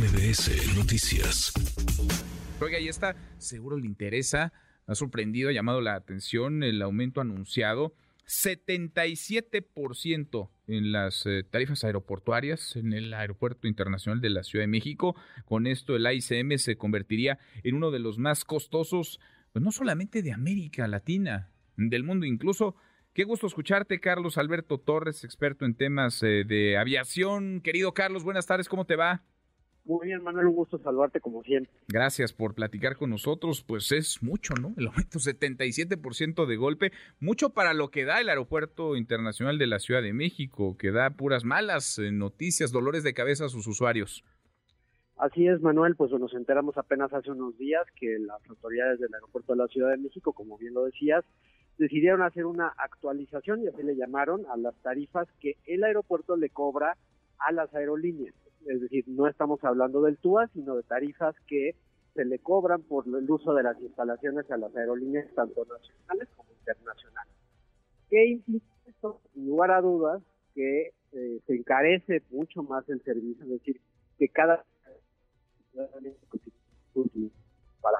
MBS 0.00 0.76
Noticias. 0.78 1.52
Oiga, 2.58 2.78
ahí 2.78 2.88
está, 2.88 3.14
seguro 3.36 3.76
le 3.76 3.84
interesa, 3.84 4.50
ha 4.86 4.94
sorprendido, 4.94 5.50
ha 5.50 5.52
llamado 5.52 5.82
la 5.82 5.94
atención 5.94 6.62
el 6.62 6.80
aumento 6.80 7.20
anunciado 7.20 7.92
77% 8.24 10.48
en 10.68 10.92
las 10.92 11.26
eh, 11.26 11.42
tarifas 11.42 11.84
aeroportuarias 11.84 12.76
en 12.76 12.94
el 12.94 13.12
Aeropuerto 13.12 13.68
Internacional 13.68 14.22
de 14.22 14.30
la 14.30 14.42
Ciudad 14.42 14.62
de 14.62 14.68
México. 14.68 15.16
Con 15.44 15.66
esto 15.66 15.96
el 15.96 16.06
AICM 16.06 16.56
se 16.56 16.76
convertiría 16.76 17.38
en 17.62 17.74
uno 17.74 17.90
de 17.90 17.98
los 17.98 18.16
más 18.16 18.46
costosos, 18.46 19.20
pues 19.52 19.62
no 19.62 19.70
solamente 19.70 20.22
de 20.22 20.32
América 20.32 20.88
Latina, 20.88 21.50
del 21.76 22.04
mundo 22.04 22.24
incluso. 22.24 22.74
Qué 23.12 23.24
gusto 23.24 23.46
escucharte, 23.46 24.00
Carlos 24.00 24.38
Alberto 24.38 24.78
Torres, 24.78 25.24
experto 25.24 25.66
en 25.66 25.74
temas 25.74 26.22
eh, 26.22 26.44
de 26.46 26.78
aviación. 26.78 27.60
Querido 27.60 27.92
Carlos, 27.92 28.24
buenas 28.24 28.46
tardes, 28.46 28.66
¿cómo 28.66 28.86
te 28.86 28.96
va? 28.96 29.24
Muy 29.84 30.06
bien, 30.06 30.22
Manuel, 30.22 30.46
un 30.46 30.54
gusto 30.54 30.78
saludarte 30.78 31.20
como 31.20 31.42
siempre. 31.42 31.72
Gracias 31.88 32.32
por 32.32 32.54
platicar 32.54 32.96
con 32.96 33.10
nosotros. 33.10 33.62
Pues 33.62 33.90
es 33.92 34.22
mucho, 34.22 34.54
¿no? 34.54 34.74
El 34.76 34.88
aumento 34.88 35.18
77% 35.18 36.46
de 36.46 36.56
golpe, 36.56 36.92
mucho 37.18 37.50
para 37.50 37.74
lo 37.74 37.90
que 37.90 38.04
da 38.04 38.20
el 38.20 38.28
Aeropuerto 38.28 38.96
Internacional 38.96 39.58
de 39.58 39.66
la 39.66 39.78
Ciudad 39.78 40.02
de 40.02 40.12
México, 40.12 40.76
que 40.76 40.92
da 40.92 41.10
puras 41.10 41.44
malas 41.44 41.98
eh, 41.98 42.12
noticias, 42.12 42.72
dolores 42.72 43.02
de 43.02 43.14
cabeza 43.14 43.46
a 43.46 43.48
sus 43.48 43.66
usuarios. 43.66 44.24
Así 45.16 45.46
es, 45.46 45.60
Manuel, 45.60 45.96
pues 45.96 46.12
nos 46.12 46.32
enteramos 46.34 46.78
apenas 46.78 47.12
hace 47.12 47.30
unos 47.30 47.56
días 47.58 47.82
que 47.98 48.18
las 48.18 48.40
autoridades 48.48 49.00
del 49.00 49.12
Aeropuerto 49.12 49.52
de 49.52 49.58
la 49.58 49.68
Ciudad 49.68 49.90
de 49.90 49.98
México, 49.98 50.32
como 50.32 50.56
bien 50.56 50.72
lo 50.72 50.84
decías, 50.84 51.24
decidieron 51.76 52.22
hacer 52.22 52.46
una 52.46 52.68
actualización, 52.68 53.62
y 53.62 53.68
así 53.68 53.82
le 53.82 53.96
llamaron, 53.96 54.46
a 54.46 54.56
las 54.56 54.74
tarifas 54.82 55.28
que 55.40 55.56
el 55.66 55.84
aeropuerto 55.84 56.36
le 56.36 56.48
cobra 56.48 56.96
a 57.38 57.52
las 57.52 57.74
aerolíneas 57.74 58.34
es 58.66 58.80
decir, 58.80 59.04
no 59.08 59.26
estamos 59.26 59.62
hablando 59.64 60.02
del 60.02 60.18
TUA, 60.18 60.48
sino 60.48 60.76
de 60.76 60.82
tarifas 60.82 61.34
que 61.46 61.76
se 62.14 62.24
le 62.24 62.38
cobran 62.38 62.82
por 62.82 63.06
el 63.06 63.30
uso 63.30 63.54
de 63.54 63.62
las 63.62 63.80
instalaciones 63.80 64.50
a 64.50 64.56
las 64.56 64.74
aerolíneas 64.76 65.32
tanto 65.34 65.64
nacionales 65.64 66.28
como 66.36 66.50
internacionales. 66.52 67.32
¿Qué 68.08 68.26
implica 68.26 68.66
esto? 68.86 69.20
Sin 69.32 69.46
lugar 69.46 69.70
a 69.70 69.80
dudas, 69.80 70.22
que 70.54 70.92
eh, 71.12 71.40
se 71.46 71.54
encarece 71.54 72.22
mucho 72.30 72.62
más 72.62 72.88
el 72.88 73.02
servicio, 73.02 73.44
es 73.44 73.50
decir, 73.50 73.80
que 74.18 74.28
cada 74.28 74.64
para 77.80 77.98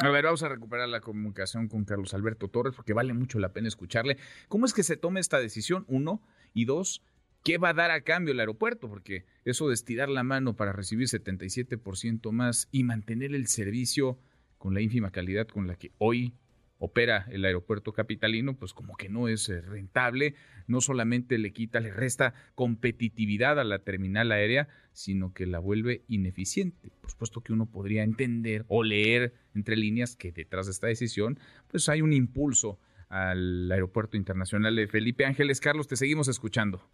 a 0.00 0.10
ver, 0.10 0.24
vamos 0.24 0.44
a 0.44 0.48
recuperar 0.48 0.88
la 0.88 1.00
comunicación 1.00 1.66
con 1.66 1.84
Carlos 1.84 2.14
Alberto 2.14 2.46
Torres 2.48 2.76
porque 2.76 2.92
vale 2.92 3.14
mucho 3.14 3.40
la 3.40 3.52
pena 3.52 3.66
escucharle. 3.66 4.16
¿Cómo 4.48 4.64
es 4.64 4.72
que 4.72 4.84
se 4.84 4.96
toma 4.96 5.18
esta 5.18 5.40
decisión? 5.40 5.84
Uno. 5.88 6.22
Y 6.54 6.66
dos, 6.66 7.02
¿Qué 7.48 7.56
va 7.56 7.70
a 7.70 7.72
dar 7.72 7.90
a 7.90 8.02
cambio 8.02 8.32
el 8.32 8.40
aeropuerto? 8.40 8.90
Porque 8.90 9.24
eso 9.46 9.68
de 9.68 9.74
estirar 9.74 10.10
la 10.10 10.22
mano 10.22 10.54
para 10.54 10.70
recibir 10.74 11.06
77% 11.08 12.30
más 12.30 12.68
y 12.72 12.84
mantener 12.84 13.34
el 13.34 13.46
servicio 13.46 14.18
con 14.58 14.74
la 14.74 14.82
ínfima 14.82 15.10
calidad 15.12 15.48
con 15.48 15.66
la 15.66 15.76
que 15.76 15.92
hoy 15.96 16.34
opera 16.76 17.24
el 17.30 17.46
aeropuerto 17.46 17.94
capitalino, 17.94 18.58
pues 18.58 18.74
como 18.74 18.98
que 18.98 19.08
no 19.08 19.28
es 19.28 19.48
eh, 19.48 19.62
rentable, 19.62 20.34
no 20.66 20.82
solamente 20.82 21.38
le 21.38 21.54
quita, 21.54 21.80
le 21.80 21.90
resta 21.90 22.34
competitividad 22.54 23.58
a 23.58 23.64
la 23.64 23.78
terminal 23.78 24.30
aérea, 24.30 24.68
sino 24.92 25.32
que 25.32 25.46
la 25.46 25.58
vuelve 25.58 26.04
ineficiente. 26.06 26.90
Por 27.00 27.12
supuesto 27.12 27.40
que 27.40 27.54
uno 27.54 27.64
podría 27.64 28.02
entender 28.02 28.66
o 28.68 28.82
leer 28.82 29.32
entre 29.54 29.78
líneas 29.78 30.16
que 30.16 30.32
detrás 30.32 30.66
de 30.66 30.72
esta 30.72 30.88
decisión, 30.88 31.38
pues 31.68 31.88
hay 31.88 32.02
un 32.02 32.12
impulso 32.12 32.78
al 33.08 33.72
aeropuerto 33.72 34.18
internacional 34.18 34.76
de 34.76 34.86
Felipe 34.86 35.24
Ángeles. 35.24 35.60
Carlos, 35.60 35.88
te 35.88 35.96
seguimos 35.96 36.28
escuchando. 36.28 36.86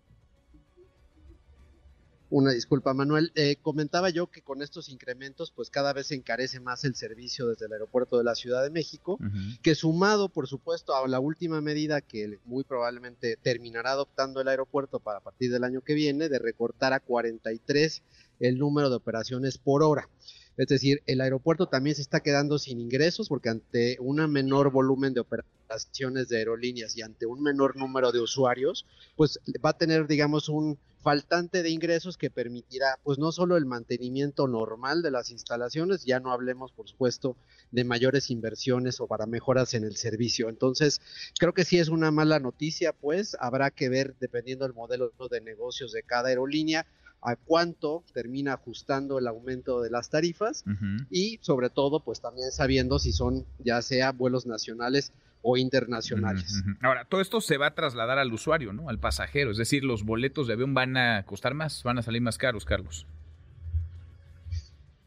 Una 2.35 2.51
disculpa, 2.51 2.93
Manuel. 2.95 3.31
Eh, 3.37 3.59
comentaba 3.63 4.11
yo 4.11 4.27
que 4.27 4.43
con 4.43 4.61
estos 4.61 4.89
incrementos, 4.89 5.53
pues 5.53 5.71
cada 5.71 5.93
vez 5.93 6.09
se 6.09 6.17
encarece 6.17 6.59
más 6.59 6.83
el 6.83 6.97
servicio 6.97 7.47
desde 7.47 7.67
el 7.67 7.73
aeropuerto 7.75 8.19
de 8.19 8.25
la 8.25 8.35
Ciudad 8.35 8.65
de 8.65 8.71
México, 8.71 9.21
que 9.63 9.77
sumado, 9.77 10.29
por 10.29 10.49
supuesto, 10.49 10.97
a 10.97 11.07
la 11.07 11.21
última 11.21 11.61
medida 11.61 12.01
que 12.01 12.41
muy 12.45 12.65
probablemente 12.65 13.37
terminará 13.41 13.93
adoptando 13.93 14.41
el 14.41 14.49
aeropuerto 14.49 14.99
para 14.99 15.21
partir 15.21 15.53
del 15.53 15.63
año 15.63 15.83
que 15.83 15.95
viene, 15.95 16.29
de 16.29 16.41
recortar 16.41 16.93
a 16.93 16.99
43 16.99 18.03
el 18.41 18.59
número 18.59 18.91
de 18.91 18.97
operaciones 18.97 19.57
por 19.57 19.85
hora. 19.85 20.09
Es 20.57 20.69
decir, 20.69 21.03
el 21.07 21.21
aeropuerto 21.21 21.67
también 21.67 21.97
se 21.97 22.03
está 22.03 22.21
quedando 22.21 22.59
sin 22.59 22.81
ingresos 22.81 23.29
porque 23.29 23.49
ante 23.49 23.97
un 24.01 24.17
menor 24.31 24.71
volumen 24.71 25.13
de 25.15 25.21
operaciones 25.21 26.29
de 26.29 26.39
aerolíneas 26.39 26.97
y 26.97 27.03
ante 27.03 27.27
un 27.27 27.43
menor 27.43 27.77
número 27.77 28.13
de 28.13 28.21
usuarios, 28.21 28.87
pues 29.17 29.41
va 29.65 29.71
a 29.71 29.79
tener, 29.79 30.07
digamos, 30.07 30.49
un 30.49 30.79
faltante 31.05 31.63
de 31.63 31.69
ingresos 31.69 32.17
que 32.17 32.31
permitirá, 32.31 32.99
pues 33.03 33.19
no 33.19 33.31
solo 33.31 33.59
el 33.59 33.67
mantenimiento 33.67 34.49
normal 34.49 35.03
de 35.03 35.11
las 35.11 35.31
instalaciones, 35.31 36.05
ya 36.05 36.19
no 36.19 36.33
hablemos, 36.33 36.73
por 36.73 36.89
supuesto, 36.89 37.37
de 37.71 37.85
mayores 37.85 38.31
inversiones 38.31 39.01
o 39.01 39.07
para 39.07 39.27
mejoras 39.27 39.75
en 39.75 39.85
el 39.85 39.97
servicio. 39.97 40.49
Entonces, 40.49 41.03
creo 41.39 41.53
que 41.53 41.67
sí 41.67 41.79
es 41.79 41.91
una 41.91 42.11
mala 42.11 42.41
noticia, 42.41 42.95
pues 42.95 43.37
habrá 43.39 43.71
que 43.71 43.91
ver, 43.91 44.15
dependiendo 44.19 44.65
del 44.65 44.73
modelo 44.73 45.13
de 45.31 45.41
negocios 45.43 45.93
de 45.93 46.03
cada 46.03 46.31
aerolínea, 46.31 46.87
a 47.25 47.37
cuánto 47.37 48.05
termina 48.13 48.53
ajustando 48.53 49.19
el 49.19 49.27
aumento 49.27 49.81
de 49.81 49.91
las 49.91 50.11
tarifas 50.11 50.63
y 51.11 51.39
sobre 51.41 51.71
todo 51.71 52.01
pues 52.01 52.21
también 52.21 52.53
sabiendo 52.53 52.99
si 52.99 53.13
son 53.13 53.47
ya 53.59 53.81
sea 53.81 54.13
vuelos 54.13 54.47
nacionales 54.47 55.13
o 55.41 55.57
internacionales. 55.57 56.63
Ahora, 56.81 57.07
todo 57.07 57.21
esto 57.21 57.41
se 57.41 57.59
va 57.59 57.69
a 57.69 57.75
trasladar 57.75 58.19
al 58.19 58.33
usuario, 58.33 58.73
¿no? 58.73 58.89
Al 58.89 58.99
pasajero, 58.99 59.51
es 59.51 59.57
decir, 59.57 59.85
los 59.85 60.05
boletos 60.05 60.47
de 60.47 60.55
avión 60.55 60.75
van 60.75 60.97
a 60.97 61.25
costar 61.25 61.55
más, 61.55 61.83
van 61.83 61.99
a 61.99 62.03
salir 62.03 62.23
más 62.23 62.39
caros, 62.39 62.65
Carlos. 62.65 63.07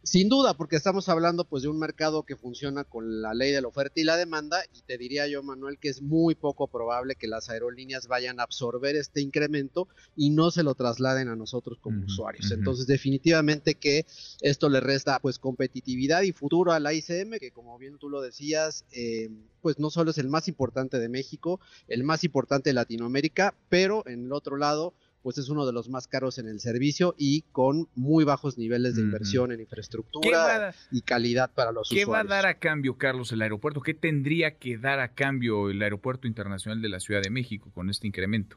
Sin 0.07 0.29
duda, 0.29 0.53
porque 0.53 0.77
estamos 0.77 1.09
hablando 1.09 1.43
pues 1.43 1.63
de 1.63 1.67
un 1.67 1.77
mercado 1.77 2.23
que 2.23 2.37
funciona 2.37 2.85
con 2.85 3.21
la 3.21 3.33
ley 3.33 3.51
de 3.51 3.59
la 3.59 3.67
oferta 3.67 3.99
y 3.99 4.05
la 4.05 4.15
demanda 4.15 4.63
y 4.73 4.81
te 4.83 4.97
diría 4.97 5.27
yo, 5.27 5.43
Manuel, 5.43 5.79
que 5.79 5.89
es 5.89 6.01
muy 6.01 6.33
poco 6.33 6.67
probable 6.67 7.15
que 7.15 7.27
las 7.27 7.49
aerolíneas 7.49 8.07
vayan 8.07 8.39
a 8.39 8.43
absorber 8.43 8.95
este 8.95 9.19
incremento 9.19 9.89
y 10.15 10.29
no 10.29 10.49
se 10.49 10.63
lo 10.63 10.75
trasladen 10.75 11.27
a 11.27 11.35
nosotros 11.35 11.77
como 11.81 12.05
usuarios. 12.05 12.51
Entonces, 12.51 12.87
definitivamente 12.87 13.75
que 13.75 14.05
esto 14.39 14.69
le 14.69 14.79
resta 14.79 15.19
pues 15.19 15.39
competitividad 15.39 16.21
y 16.21 16.31
futuro 16.31 16.71
a 16.71 16.79
la 16.79 16.93
ICM, 16.93 17.37
que 17.37 17.51
como 17.51 17.77
bien 17.77 17.97
tú 17.97 18.07
lo 18.07 18.21
decías, 18.21 18.85
eh, 18.93 19.29
pues 19.61 19.77
no 19.77 19.89
solo 19.89 20.11
es 20.11 20.17
el 20.19 20.29
más 20.29 20.47
importante 20.47 20.99
de 20.99 21.09
México, 21.09 21.59
el 21.89 22.05
más 22.05 22.23
importante 22.23 22.69
de 22.69 22.75
Latinoamérica, 22.75 23.53
pero 23.67 24.07
en 24.07 24.27
el 24.27 24.31
otro 24.31 24.55
lado, 24.55 24.93
pues 25.27 25.39
es 25.39 25.49
uno 25.49 25.65
de 25.65 25.73
los 25.73 25.89
más 25.89 26.07
caros 26.07 26.37
en 26.37 26.47
el 26.47 26.61
servicio 26.61 27.13
y 27.17 27.41
con 27.51 27.89
muy 27.95 28.23
bajos 28.23 28.57
niveles 28.57 28.95
de 28.95 29.01
inversión 29.01 29.51
en 29.51 29.59
infraestructura 29.59 30.73
y 30.89 31.01
calidad 31.01 31.51
para 31.53 31.73
los 31.73 31.91
usuarios. 31.91 32.05
¿Qué 32.05 32.09
va 32.09 32.21
a 32.21 32.23
dar 32.23 32.45
a 32.45 32.59
cambio, 32.59 32.97
Carlos, 32.97 33.33
el 33.33 33.41
aeropuerto? 33.41 33.81
¿Qué 33.81 33.93
tendría 33.93 34.57
que 34.57 34.77
dar 34.77 35.01
a 35.01 35.13
cambio 35.15 35.69
el 35.69 35.81
Aeropuerto 35.81 36.29
Internacional 36.29 36.81
de 36.81 36.87
la 36.87 37.01
Ciudad 37.01 37.21
de 37.21 37.29
México 37.29 37.69
con 37.73 37.89
este 37.89 38.07
incremento? 38.07 38.55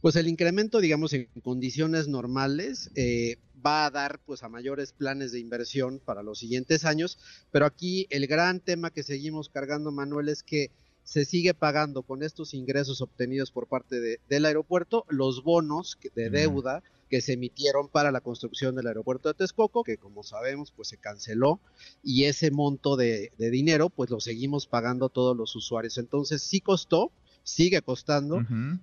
Pues 0.00 0.16
el 0.16 0.28
incremento, 0.28 0.80
digamos, 0.80 1.12
en 1.12 1.28
condiciones 1.42 2.08
normales, 2.08 2.90
eh, 2.94 3.36
va 3.64 3.84
a 3.84 3.90
dar 3.90 4.18
pues 4.24 4.42
a 4.42 4.48
mayores 4.48 4.94
planes 4.94 5.30
de 5.32 5.40
inversión 5.40 6.00
para 6.02 6.22
los 6.22 6.38
siguientes 6.38 6.86
años, 6.86 7.18
pero 7.50 7.66
aquí 7.66 8.06
el 8.08 8.26
gran 8.26 8.60
tema 8.60 8.90
que 8.90 9.02
seguimos 9.02 9.50
cargando, 9.50 9.92
Manuel, 9.92 10.30
es 10.30 10.42
que 10.42 10.70
se 11.04 11.24
sigue 11.24 11.54
pagando 11.54 12.02
con 12.02 12.22
estos 12.22 12.54
ingresos 12.54 13.00
obtenidos 13.00 13.50
por 13.50 13.66
parte 13.66 14.18
del 14.28 14.44
aeropuerto 14.44 15.04
los 15.08 15.42
bonos 15.42 15.98
de 16.14 16.30
deuda 16.30 16.82
que 17.12 17.20
se 17.20 17.34
emitieron 17.34 17.88
para 17.88 18.10
la 18.10 18.22
construcción 18.22 18.74
del 18.74 18.86
aeropuerto 18.86 19.28
de 19.28 19.34
Texcoco, 19.34 19.84
que 19.84 19.98
como 19.98 20.22
sabemos 20.22 20.72
pues 20.74 20.88
se 20.88 20.96
canceló 20.96 21.60
y 22.02 22.24
ese 22.24 22.50
monto 22.50 22.96
de, 22.96 23.32
dinero 23.36 23.90
pues 23.90 24.08
lo 24.08 24.18
seguimos 24.18 24.66
pagando 24.66 25.10
todos 25.10 25.36
los 25.36 25.54
usuarios. 25.54 25.98
Entonces 25.98 26.42
sí 26.42 26.60
costó, 26.62 27.12
sigue 27.42 27.82
costando 27.82 28.40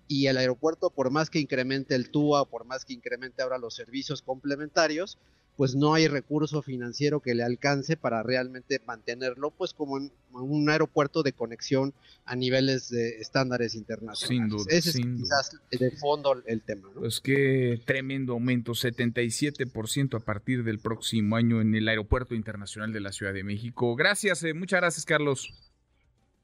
y 0.07 0.27
el 0.27 0.37
aeropuerto 0.37 0.91
por 0.91 1.09
más 1.09 1.31
que 1.31 1.39
incremente 1.39 1.95
el 1.95 2.11
TUA, 2.11 2.45
por 2.45 2.65
más 2.65 2.85
que 2.85 2.93
incremente 2.93 3.41
ahora 3.41 3.57
los 3.57 3.73
servicios 3.73 4.21
complementarios, 4.21 5.17
pues 5.59 5.75
no 5.75 5.93
hay 5.93 6.07
recurso 6.07 6.61
financiero 6.61 7.19
que 7.19 7.35
le 7.35 7.43
alcance 7.43 7.97
para 7.97 8.23
realmente 8.23 8.79
mantenerlo 8.87 9.51
pues 9.51 9.73
como 9.73 9.99
un 10.31 10.69
aeropuerto 10.69 11.21
de 11.21 11.33
conexión 11.33 11.93
a 12.23 12.37
niveles 12.37 12.87
de 12.87 13.17
estándares 13.17 13.75
internacionales. 13.75 14.25
Sin 14.25 14.47
duda. 14.47 14.63
Ese 14.69 14.91
es 14.91 14.95
quizás 14.95 15.57
de 15.69 15.91
fondo 15.91 16.41
el 16.45 16.61
tema. 16.61 16.87
¿no? 16.95 17.01
Pues 17.01 17.19
qué 17.19 17.81
tremendo 17.85 18.31
aumento, 18.31 18.71
77% 18.71 20.15
a 20.15 20.23
partir 20.23 20.63
del 20.63 20.79
próximo 20.79 21.35
año 21.35 21.59
en 21.59 21.75
el 21.75 21.89
Aeropuerto 21.89 22.35
Internacional 22.35 22.93
de 22.93 23.01
la 23.01 23.11
Ciudad 23.11 23.33
de 23.33 23.43
México. 23.43 23.97
Gracias, 23.97 24.41
eh, 24.45 24.53
muchas 24.53 24.79
gracias 24.79 25.05
Carlos. 25.05 25.53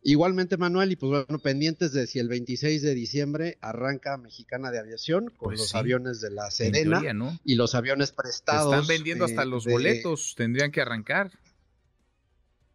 Igualmente, 0.07 0.55
Manuel, 0.57 0.91
y 0.91 0.97
pues 0.97 1.25
bueno, 1.25 1.39
pendientes 1.41 1.91
de 1.91 2.05
si 2.05 2.19
el 2.19 2.27
26 2.27 2.83
de 2.83 2.93
diciembre 2.93 3.57
arranca 3.59 4.17
Mexicana 4.17 4.69
de 4.69 4.77
Aviación 4.77 5.31
con 5.35 5.49
pues 5.49 5.59
los 5.59 5.73
aviones 5.73 6.21
de 6.21 6.29
la 6.29 6.51
Sedena 6.51 7.01
y 7.43 7.55
los 7.55 7.73
aviones 7.73 8.11
prestados. 8.11 8.71
Están 8.71 8.85
vendiendo 8.85 9.25
hasta 9.25 9.45
los 9.45 9.65
boletos, 9.65 10.35
tendrían 10.37 10.71
que 10.71 10.81
arrancar. 10.81 11.31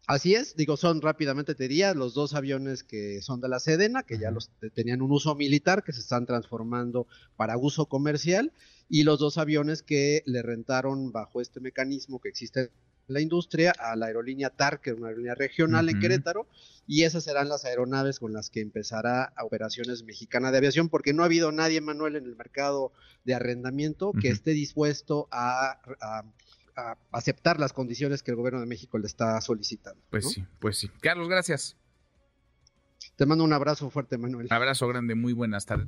Así 0.07 0.35
es, 0.35 0.57
digo, 0.57 0.75
son 0.75 0.99
rápidamente 0.99 1.55
te 1.55 1.69
diría 1.69 1.93
los 1.93 2.13
dos 2.13 2.33
aviones 2.33 2.83
que 2.83 3.21
son 3.21 3.39
de 3.39 3.47
la 3.47 3.61
Sedena, 3.61 4.03
que 4.03 4.19
ya 4.19 4.29
los 4.29 4.51
tenían 4.73 5.01
un 5.01 5.13
uso 5.13 5.33
militar, 5.33 5.85
que 5.85 5.93
se 5.93 6.01
están 6.01 6.25
transformando 6.25 7.07
para 7.37 7.55
uso 7.55 7.85
comercial, 7.85 8.51
y 8.89 9.03
los 9.03 9.19
dos 9.19 9.37
aviones 9.37 9.83
que 9.83 10.21
le 10.25 10.41
rentaron 10.41 11.13
bajo 11.13 11.39
este 11.39 11.61
mecanismo 11.61 12.19
que 12.19 12.27
existe 12.27 12.71
la 13.11 13.21
industria 13.21 13.73
a 13.77 13.95
la 13.95 14.07
aerolínea 14.07 14.49
TAR, 14.49 14.81
que 14.81 14.91
es 14.91 14.97
una 14.97 15.07
aerolínea 15.07 15.35
regional 15.35 15.89
en 15.89 15.99
Querétaro, 15.99 16.47
y 16.87 17.03
esas 17.03 17.23
serán 17.23 17.49
las 17.49 17.65
aeronaves 17.65 18.19
con 18.19 18.33
las 18.33 18.49
que 18.49 18.61
empezará 18.61 19.33
operaciones 19.41 20.03
mexicana 20.03 20.51
de 20.51 20.57
aviación, 20.57 20.89
porque 20.89 21.13
no 21.13 21.23
ha 21.23 21.27
habido 21.27 21.51
nadie, 21.51 21.79
Manuel, 21.81 22.15
en 22.15 22.25
el 22.25 22.35
mercado 22.35 22.91
de 23.23 23.35
arrendamiento 23.35 24.11
que 24.19 24.29
esté 24.29 24.51
dispuesto 24.51 25.27
a 25.31 25.79
aceptar 27.11 27.59
las 27.59 27.73
condiciones 27.73 28.23
que 28.23 28.31
el 28.31 28.37
gobierno 28.37 28.59
de 28.59 28.65
México 28.65 28.97
le 28.97 29.07
está 29.07 29.39
solicitando. 29.41 30.01
Pues 30.09 30.29
sí, 30.29 30.45
pues 30.59 30.77
sí. 30.77 30.89
Carlos, 31.01 31.27
gracias. 31.29 31.77
Te 33.15 33.25
mando 33.25 33.43
un 33.43 33.53
abrazo 33.53 33.89
fuerte, 33.89 34.17
Manuel. 34.17 34.47
Abrazo 34.49 34.87
grande, 34.87 35.15
muy 35.15 35.33
buenas 35.33 35.65
tardes. 35.65 35.87